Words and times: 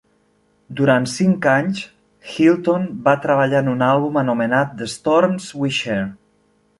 Durant 0.77 1.03
cinc 1.15 1.47
anys, 1.51 1.81
Hilton 2.31 2.87
va 3.09 3.15
treballar 3.25 3.61
en 3.65 3.69
un 3.75 3.83
àlbum 3.89 4.17
anomenat 4.23 4.73
"The 4.81 4.89
Storms 4.95 5.47
We 5.65 5.71
Share". 5.81 6.09